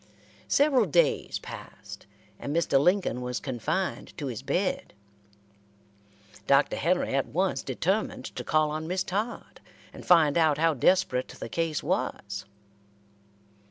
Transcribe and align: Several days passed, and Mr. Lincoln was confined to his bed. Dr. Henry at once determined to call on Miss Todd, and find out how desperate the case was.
Several 0.47 0.85
days 0.87 1.37
passed, 1.37 2.07
and 2.39 2.55
Mr. 2.55 2.79
Lincoln 2.79 3.21
was 3.21 3.39
confined 3.39 4.17
to 4.17 4.25
his 4.25 4.41
bed. 4.41 4.95
Dr. 6.47 6.75
Henry 6.77 7.13
at 7.13 7.27
once 7.27 7.61
determined 7.61 8.25
to 8.35 8.43
call 8.43 8.71
on 8.71 8.87
Miss 8.87 9.03
Todd, 9.03 9.61
and 9.93 10.03
find 10.03 10.39
out 10.39 10.57
how 10.57 10.73
desperate 10.73 11.27
the 11.27 11.49
case 11.49 11.83
was. 11.83 12.45